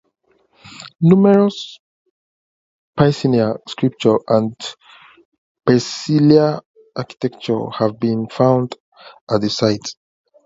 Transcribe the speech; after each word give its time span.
Numerous 0.99 1.77
piscine 2.97 3.57
sculptures 3.69 4.21
and 4.29 4.55
peculiar 5.63 6.61
architecture 6.95 7.69
have 7.77 7.99
been 7.99 8.27
found 8.27 8.75
at 9.29 9.41
the 9.41 9.49
site. 9.51 9.93